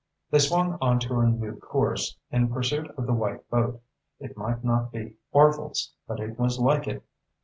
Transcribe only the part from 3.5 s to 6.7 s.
boat. It might not be Orvil's, but it was